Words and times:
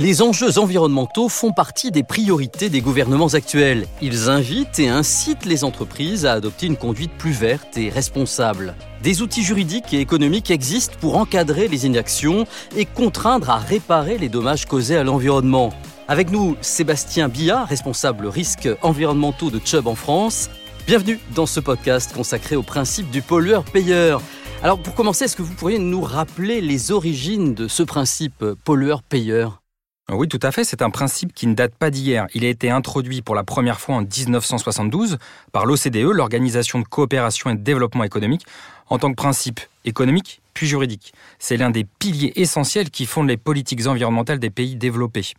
Les 0.00 0.22
enjeux 0.22 0.60
environnementaux 0.60 1.28
font 1.28 1.50
partie 1.50 1.90
des 1.90 2.04
priorités 2.04 2.68
des 2.68 2.80
gouvernements 2.80 3.34
actuels. 3.34 3.88
Ils 4.00 4.28
invitent 4.28 4.78
et 4.78 4.88
incitent 4.88 5.44
les 5.44 5.64
entreprises 5.64 6.24
à 6.24 6.34
adopter 6.34 6.66
une 6.66 6.76
conduite 6.76 7.10
plus 7.18 7.32
verte 7.32 7.76
et 7.76 7.88
responsable. 7.88 8.76
Des 9.02 9.22
outils 9.22 9.42
juridiques 9.42 9.92
et 9.92 9.98
économiques 9.98 10.52
existent 10.52 10.94
pour 11.00 11.16
encadrer 11.16 11.66
les 11.66 11.84
inactions 11.84 12.46
et 12.76 12.84
contraindre 12.84 13.50
à 13.50 13.58
réparer 13.58 14.18
les 14.18 14.28
dommages 14.28 14.66
causés 14.66 14.96
à 14.96 15.02
l'environnement. 15.02 15.72
Avec 16.06 16.30
nous, 16.30 16.56
Sébastien 16.60 17.28
Billard, 17.28 17.66
responsable 17.66 18.28
risques 18.28 18.68
environnementaux 18.82 19.50
de 19.50 19.60
Chubb 19.64 19.88
en 19.88 19.96
France. 19.96 20.48
Bienvenue 20.86 21.18
dans 21.34 21.46
ce 21.46 21.58
podcast 21.58 22.12
consacré 22.14 22.54
au 22.54 22.62
principe 22.62 23.10
du 23.10 23.20
pollueur-payeur. 23.20 24.22
Alors 24.62 24.78
pour 24.78 24.94
commencer, 24.94 25.24
est-ce 25.24 25.34
que 25.34 25.42
vous 25.42 25.54
pourriez 25.54 25.80
nous 25.80 26.02
rappeler 26.02 26.60
les 26.60 26.92
origines 26.92 27.52
de 27.52 27.66
ce 27.66 27.82
principe 27.82 28.44
pollueur-payeur 28.64 29.60
oui, 30.10 30.26
tout 30.26 30.40
à 30.42 30.52
fait. 30.52 30.64
C'est 30.64 30.80
un 30.80 30.88
principe 30.88 31.34
qui 31.34 31.46
ne 31.46 31.54
date 31.54 31.74
pas 31.74 31.90
d'hier. 31.90 32.26
Il 32.32 32.44
a 32.44 32.48
été 32.48 32.70
introduit 32.70 33.20
pour 33.20 33.34
la 33.34 33.44
première 33.44 33.78
fois 33.78 33.96
en 33.96 34.00
1972 34.00 35.18
par 35.52 35.66
l'OCDE, 35.66 36.12
l'Organisation 36.12 36.78
de 36.78 36.84
coopération 36.84 37.50
et 37.50 37.54
de 37.54 37.60
développement 37.60 38.04
économique, 38.04 38.46
en 38.88 38.98
tant 38.98 39.10
que 39.10 39.16
principe 39.16 39.60
économique 39.84 40.40
puis 40.54 40.66
juridique. 40.66 41.12
C'est 41.38 41.56
l'un 41.56 41.70
des 41.70 41.84
piliers 41.84 42.32
essentiels 42.36 42.90
qui 42.90 43.06
fondent 43.06 43.28
les 43.28 43.36
politiques 43.36 43.86
environnementales 43.86 44.38
des 44.38 44.50
pays 44.50 44.76
développés. 44.76 45.34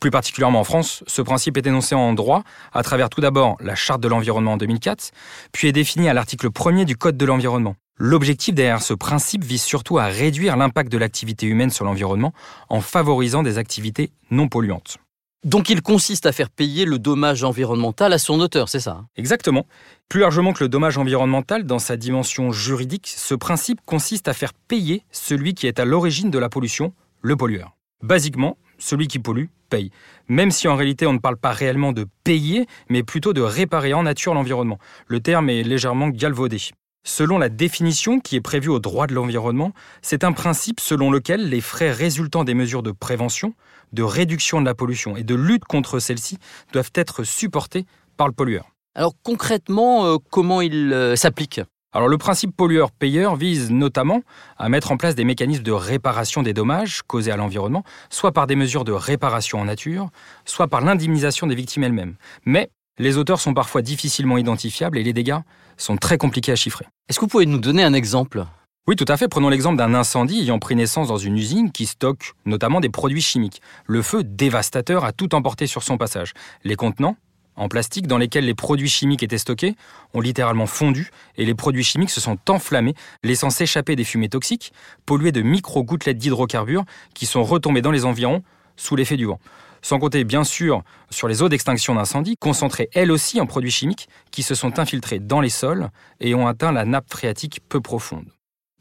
Plus 0.00 0.10
particulièrement 0.10 0.60
en 0.60 0.64
France, 0.64 1.02
ce 1.06 1.22
principe 1.22 1.56
est 1.56 1.66
énoncé 1.66 1.94
en 1.94 2.12
droit 2.12 2.44
à 2.72 2.82
travers 2.82 3.10
tout 3.10 3.20
d'abord 3.20 3.56
la 3.60 3.74
Charte 3.74 4.00
de 4.00 4.08
l'environnement 4.08 4.52
en 4.52 4.56
2004, 4.56 5.12
puis 5.52 5.68
est 5.68 5.72
défini 5.72 6.08
à 6.08 6.14
l'article 6.14 6.48
1er 6.48 6.84
du 6.84 6.96
Code 6.96 7.16
de 7.16 7.24
l'environnement. 7.24 7.74
L'objectif 8.02 8.54
derrière 8.54 8.80
ce 8.80 8.94
principe 8.94 9.44
vise 9.44 9.62
surtout 9.62 9.98
à 9.98 10.06
réduire 10.06 10.56
l'impact 10.56 10.90
de 10.90 10.96
l'activité 10.96 11.44
humaine 11.44 11.68
sur 11.68 11.84
l'environnement 11.84 12.32
en 12.70 12.80
favorisant 12.80 13.42
des 13.42 13.58
activités 13.58 14.10
non 14.30 14.48
polluantes. 14.48 14.96
Donc 15.44 15.68
il 15.68 15.82
consiste 15.82 16.24
à 16.24 16.32
faire 16.32 16.48
payer 16.48 16.86
le 16.86 16.98
dommage 16.98 17.44
environnemental 17.44 18.14
à 18.14 18.18
son 18.18 18.40
auteur, 18.40 18.70
c'est 18.70 18.80
ça 18.80 18.92
hein? 18.92 19.06
Exactement. 19.16 19.66
Plus 20.08 20.20
largement 20.20 20.54
que 20.54 20.64
le 20.64 20.70
dommage 20.70 20.96
environnemental, 20.96 21.64
dans 21.64 21.78
sa 21.78 21.98
dimension 21.98 22.52
juridique, 22.52 23.06
ce 23.06 23.34
principe 23.34 23.82
consiste 23.84 24.28
à 24.28 24.32
faire 24.32 24.54
payer 24.54 25.04
celui 25.10 25.52
qui 25.52 25.66
est 25.66 25.78
à 25.78 25.84
l'origine 25.84 26.30
de 26.30 26.38
la 26.38 26.48
pollution, 26.48 26.94
le 27.20 27.36
pollueur. 27.36 27.76
Basiquement, 28.02 28.56
celui 28.78 29.08
qui 29.08 29.18
pollue 29.18 29.48
paye. 29.68 29.90
Même 30.26 30.50
si 30.50 30.68
en 30.68 30.74
réalité 30.74 31.06
on 31.06 31.12
ne 31.12 31.18
parle 31.18 31.36
pas 31.36 31.52
réellement 31.52 31.92
de 31.92 32.06
payer, 32.24 32.66
mais 32.88 33.02
plutôt 33.02 33.34
de 33.34 33.42
réparer 33.42 33.92
en 33.92 34.04
nature 34.04 34.32
l'environnement. 34.32 34.78
Le 35.06 35.20
terme 35.20 35.50
est 35.50 35.62
légèrement 35.62 36.08
galvaudé. 36.08 36.58
Selon 37.02 37.38
la 37.38 37.48
définition 37.48 38.20
qui 38.20 38.36
est 38.36 38.40
prévue 38.40 38.68
au 38.68 38.78
droit 38.78 39.06
de 39.06 39.14
l'environnement, 39.14 39.72
c'est 40.02 40.22
un 40.22 40.32
principe 40.32 40.80
selon 40.80 41.10
lequel 41.10 41.48
les 41.48 41.62
frais 41.62 41.90
résultant 41.90 42.44
des 42.44 42.54
mesures 42.54 42.82
de 42.82 42.92
prévention, 42.92 43.54
de 43.92 44.02
réduction 44.02 44.60
de 44.60 44.66
la 44.66 44.74
pollution 44.74 45.16
et 45.16 45.24
de 45.24 45.34
lutte 45.34 45.64
contre 45.64 45.98
celle-ci 45.98 46.38
doivent 46.72 46.92
être 46.94 47.24
supportés 47.24 47.86
par 48.16 48.28
le 48.28 48.34
pollueur. 48.34 48.66
Alors 48.94 49.14
concrètement, 49.22 50.04
euh, 50.04 50.16
comment 50.30 50.60
il 50.60 50.92
euh, 50.92 51.16
s'applique? 51.16 51.60
Alors 51.92 52.08
le 52.08 52.18
principe 52.18 52.54
pollueur-payeur 52.54 53.34
vise 53.34 53.70
notamment 53.70 54.20
à 54.58 54.68
mettre 54.68 54.92
en 54.92 54.96
place 54.96 55.14
des 55.14 55.24
mécanismes 55.24 55.64
de 55.64 55.72
réparation 55.72 56.42
des 56.42 56.52
dommages 56.52 57.02
causés 57.06 57.32
à 57.32 57.36
l'environnement, 57.36 57.82
soit 58.10 58.32
par 58.32 58.46
des 58.46 58.56
mesures 58.56 58.84
de 58.84 58.92
réparation 58.92 59.58
en 59.58 59.64
nature, 59.64 60.10
soit 60.44 60.68
par 60.68 60.82
l'indemnisation 60.82 61.46
des 61.46 61.54
victimes 61.56 61.82
elles-mêmes. 61.82 62.14
Mais 62.44 62.70
les 63.00 63.16
auteurs 63.16 63.40
sont 63.40 63.54
parfois 63.54 63.80
difficilement 63.80 64.36
identifiables 64.36 64.98
et 64.98 65.02
les 65.02 65.14
dégâts 65.14 65.38
sont 65.78 65.96
très 65.96 66.18
compliqués 66.18 66.52
à 66.52 66.56
chiffrer. 66.56 66.84
Est-ce 67.08 67.18
que 67.18 67.24
vous 67.24 67.30
pouvez 67.30 67.46
nous 67.46 67.58
donner 67.58 67.82
un 67.82 67.94
exemple? 67.94 68.44
Oui, 68.86 68.94
tout 68.94 69.06
à 69.08 69.16
fait. 69.16 69.26
Prenons 69.26 69.48
l'exemple 69.48 69.78
d'un 69.78 69.94
incendie 69.94 70.40
ayant 70.40 70.58
pris 70.58 70.76
naissance 70.76 71.08
dans 71.08 71.16
une 71.16 71.38
usine 71.38 71.72
qui 71.72 71.86
stocke 71.86 72.34
notamment 72.44 72.78
des 72.78 72.90
produits 72.90 73.22
chimiques. 73.22 73.62
Le 73.86 74.02
feu 74.02 74.22
dévastateur 74.22 75.06
a 75.06 75.12
tout 75.12 75.34
emporté 75.34 75.66
sur 75.66 75.82
son 75.82 75.96
passage. 75.96 76.34
Les 76.62 76.76
contenants, 76.76 77.16
en 77.56 77.68
plastique 77.68 78.06
dans 78.06 78.18
lesquels 78.18 78.44
les 78.44 78.54
produits 78.54 78.90
chimiques 78.90 79.22
étaient 79.22 79.38
stockés 79.38 79.76
ont 80.12 80.20
littéralement 80.20 80.66
fondu 80.66 81.10
et 81.38 81.46
les 81.46 81.54
produits 81.54 81.84
chimiques 81.84 82.10
se 82.10 82.20
sont 82.20 82.36
enflammés, 82.50 82.94
laissant 83.24 83.48
s'échapper 83.48 83.96
des 83.96 84.04
fumées 84.04 84.28
toxiques, 84.28 84.74
polluées 85.06 85.32
de 85.32 85.40
micro-gouttelettes 85.40 86.18
d'hydrocarbures 86.18 86.84
qui 87.14 87.24
sont 87.24 87.44
retombées 87.44 87.82
dans 87.82 87.92
les 87.92 88.04
environs 88.04 88.42
sous 88.76 88.94
l'effet 88.94 89.16
du 89.16 89.24
vent 89.24 89.40
sans 89.82 89.98
compter 89.98 90.24
bien 90.24 90.44
sûr 90.44 90.82
sur 91.10 91.28
les 91.28 91.42
eaux 91.42 91.48
d'extinction 91.48 91.94
d'incendie, 91.94 92.36
concentrées 92.38 92.88
elles 92.94 93.10
aussi 93.10 93.40
en 93.40 93.46
produits 93.46 93.70
chimiques 93.70 94.08
qui 94.30 94.42
se 94.42 94.54
sont 94.54 94.78
infiltrés 94.78 95.18
dans 95.18 95.40
les 95.40 95.50
sols 95.50 95.88
et 96.20 96.34
ont 96.34 96.46
atteint 96.46 96.72
la 96.72 96.84
nappe 96.84 97.10
phréatique 97.10 97.60
peu 97.68 97.80
profonde. 97.80 98.26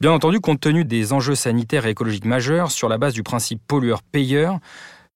Bien 0.00 0.12
entendu, 0.12 0.38
compte 0.38 0.60
tenu 0.60 0.84
des 0.84 1.12
enjeux 1.12 1.34
sanitaires 1.34 1.86
et 1.86 1.90
écologiques 1.90 2.24
majeurs, 2.24 2.70
sur 2.70 2.88
la 2.88 2.98
base 2.98 3.14
du 3.14 3.24
principe 3.24 3.60
pollueur-payeur, 3.66 4.60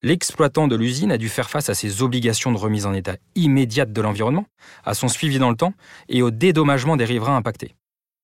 l'exploitant 0.02 0.66
de 0.66 0.74
l'usine 0.74 1.12
a 1.12 1.18
dû 1.18 1.28
faire 1.28 1.48
face 1.48 1.68
à 1.68 1.74
ses 1.74 2.02
obligations 2.02 2.50
de 2.50 2.58
remise 2.58 2.84
en 2.86 2.92
état 2.92 3.16
immédiate 3.36 3.92
de 3.92 4.00
l'environnement, 4.00 4.46
à 4.84 4.94
son 4.94 5.06
suivi 5.06 5.38
dans 5.38 5.50
le 5.50 5.56
temps 5.56 5.74
et 6.08 6.22
au 6.22 6.32
dédommagement 6.32 6.96
des 6.96 7.04
riverains 7.04 7.36
impactés. 7.36 7.76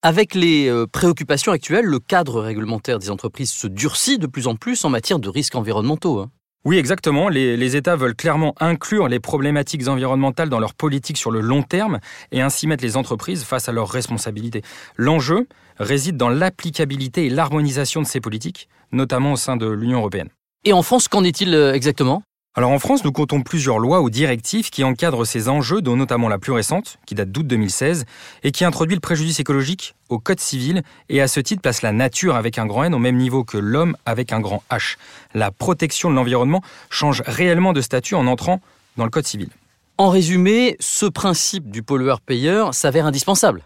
Avec 0.03 0.35
les 0.35 0.69
euh, 0.69 0.87
préoccupations 0.87 1.53
actuelles, 1.53 1.85
le 1.85 1.99
cadre 1.99 2.41
réglementaire 2.41 2.99
des 2.99 3.11
entreprises 3.11 3.51
se 3.51 3.67
durcit 3.67 4.19
de 4.19 4.27
plus 4.27 4.47
en 4.47 4.55
plus 4.55 4.85
en 4.85 4.91
matière 4.91 5.19
de 5.19 5.29
risques 5.29 5.57
environnementaux. 5.57 6.27
Oui, 6.65 6.77
exactement. 6.77 7.29
Les, 7.29 7.77
États 7.77 7.97
veulent 7.97 8.17
clairement 8.17 8.55
inclure 8.61 9.09
les 9.09 9.21
problématiques 9.21 9.89
environnementales 9.89 10.49
dans 10.49 10.59
leur 10.59 10.75
politique 10.75 11.17
sur 11.17 11.31
le 11.31 11.41
long 11.41 11.63
terme 11.63 11.99
et 12.33 12.41
ainsi 12.41 12.67
mettre 12.67 12.85
les 12.85 12.97
entreprises 12.97 13.45
face 13.45 13.69
à 13.69 13.73
leurs 13.73 13.89
responsabilités. 13.89 14.63
L'enjeu 14.97 15.47
réside 15.79 16.17
dans 16.17 16.29
l'applicabilité 16.29 17.27
et 17.27 17.31
l'harmonisation 17.31 18.03
de 18.03 18.07
ces 18.07 18.21
politiques, 18.21 18.69
notamment 18.93 19.33
au 19.33 19.37
sein 19.37 19.57
de 19.57 19.69
l'Union 19.69 19.99
européenne. 19.99 20.29
Et 20.65 20.73
en 20.73 20.83
France, 20.83 21.09
qu'en 21.09 21.25
est-il 21.25 21.55
euh, 21.55 21.73
exactement? 21.73 22.23
Alors 22.59 22.73
en 22.73 22.81
France, 22.81 23.05
nous 23.05 23.13
comptons 23.13 23.43
plusieurs 23.43 23.79
lois 23.79 24.01
ou 24.01 24.11
directives 24.11 24.71
qui 24.71 24.83
encadrent 24.83 25.25
ces 25.25 25.49
enjeux, 25.49 25.81
dont 25.81 25.95
notamment 25.95 26.29
la 26.29 26.39
plus 26.39 26.51
récente, 26.51 26.99
qui 27.07 27.15
date 27.15 27.31
d'août 27.31 27.47
2016, 27.47 28.05
et 28.43 28.51
qui 28.51 28.65
introduit 28.65 28.97
le 28.97 29.01
préjudice 29.01 29.39
écologique 29.39 29.95
au 30.09 30.19
Code 30.19 30.41
civil, 30.41 30.83
et 31.09 31.21
à 31.21 31.29
ce 31.29 31.39
titre 31.39 31.63
place 31.63 31.83
la 31.83 31.93
nature 31.93 32.35
avec 32.35 32.59
un 32.59 32.67
grand 32.67 32.83
N 32.83 32.97
au 32.97 32.99
même 32.99 33.17
niveau 33.17 33.45
que 33.45 33.59
l'homme 33.59 33.97
avec 34.07 34.33
un 34.33 34.41
grand 34.41 34.65
H. 34.73 34.97
La 35.35 35.53
protection 35.53 36.11
de 36.11 36.17
l'environnement 36.17 36.61
change 36.91 37.23
réellement 37.27 37.73
de 37.73 37.81
statut 37.81 38.17
en 38.17 38.27
entrant 38.27 38.61
dans 38.97 39.05
le 39.05 39.11
Code 39.11 39.29
civil. 39.29 39.51
En 39.97 40.09
résumé, 40.09 40.77
ce 40.81 41.07
principe 41.07 41.71
du 41.71 41.85
pollueur-payeur 41.85 42.75
s'avère 42.75 43.07
indispensable. 43.07 43.63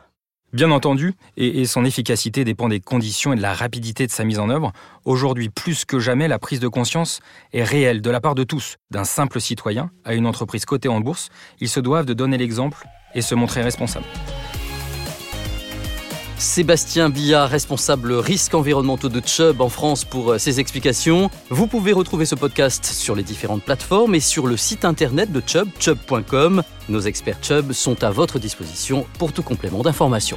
Bien 0.52 0.70
entendu, 0.70 1.14
et, 1.38 1.64
son 1.64 1.86
efficacité 1.86 2.44
dépend 2.44 2.68
des 2.68 2.80
conditions 2.80 3.32
et 3.32 3.36
de 3.36 3.40
la 3.40 3.54
rapidité 3.54 4.06
de 4.06 4.12
sa 4.12 4.24
mise 4.24 4.38
en 4.38 4.50
œuvre. 4.50 4.72
Aujourd'hui, 5.06 5.48
plus 5.48 5.86
que 5.86 5.98
jamais, 5.98 6.28
la 6.28 6.38
prise 6.38 6.60
de 6.60 6.68
conscience 6.68 7.20
est 7.54 7.64
réelle 7.64 8.02
de 8.02 8.10
la 8.10 8.20
part 8.20 8.34
de 8.34 8.44
tous, 8.44 8.76
d'un 8.90 9.04
simple 9.04 9.40
citoyen 9.40 9.90
à 10.04 10.12
une 10.12 10.26
entreprise 10.26 10.66
cotée 10.66 10.88
en 10.88 11.00
bourse. 11.00 11.30
Ils 11.60 11.70
se 11.70 11.80
doivent 11.80 12.04
de 12.04 12.12
donner 12.12 12.36
l'exemple 12.36 12.86
et 13.14 13.22
se 13.22 13.34
montrer 13.34 13.62
responsables. 13.62 14.04
Sébastien 16.42 17.08
Billard, 17.08 17.48
responsable 17.48 18.12
risques 18.14 18.54
environnementaux 18.54 19.08
de 19.08 19.22
Chubb 19.25 19.60
en 19.60 19.69
France 19.69 20.04
pour 20.04 20.32
euh, 20.32 20.38
ses 20.38 20.58
explications. 20.58 21.30
Vous 21.50 21.69
pouvez 21.69 21.92
retrouver 21.92 22.26
ce 22.26 22.34
podcast 22.34 22.84
sur 22.84 23.14
les 23.14 23.22
différentes 23.22 23.62
plateformes 23.62 24.16
et 24.16 24.20
sur 24.20 24.48
le 24.48 24.56
site 24.56 24.84
internet 24.84 25.31
de 25.31 25.41
Chubb, 25.47 25.69
chubb.com. 25.78 26.64
Nos 26.88 27.00
experts 27.00 27.38
Chubb 27.42 27.72
sont 27.72 28.02
à 28.02 28.10
votre 28.10 28.41
disposition 28.41 29.06
pour 29.19 29.32
tout 29.32 29.44
complément 29.44 29.82
d'information. 29.82 30.36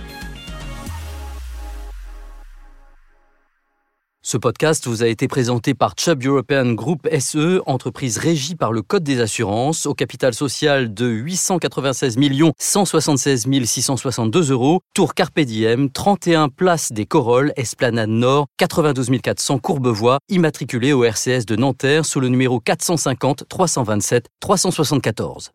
Ce 4.28 4.38
podcast 4.38 4.88
vous 4.88 5.03
a 5.03 5.08
été 5.08 5.28
présenté 5.28 5.75
par 5.75 5.94
Chubb 5.96 6.25
European 6.25 6.74
Group 6.74 7.08
SE, 7.19 7.62
entreprise 7.68 8.18
régie 8.18 8.56
par 8.56 8.72
le 8.72 8.81
Code 8.81 9.03
des 9.03 9.22
assurances, 9.22 9.86
au 9.86 9.94
capital 9.94 10.34
social 10.34 10.96
de 10.96 11.06
896 11.06 12.18
176 12.58 13.46
662 13.66 14.52
euros, 14.52 14.81
Tour 14.96 15.13
Carpe 15.13 15.41
Diem, 15.41 15.91
31 15.91 16.50
Place 16.50 16.91
des 16.91 17.06
Corolles, 17.06 17.53
Esplanade 17.56 18.09
Nord, 18.09 18.47
92 18.58 19.12
400 19.22 19.59
Courbevoie, 19.59 20.18
immatriculé 20.28 20.92
au 20.92 21.03
RCS 21.03 21.46
de 21.46 21.56
Nanterre 21.56 22.03
sous 22.03 22.19
le 22.19 22.30
numéro 22.30 22.60
450 22.60 23.44
327 23.48 24.25
374. 24.39 25.51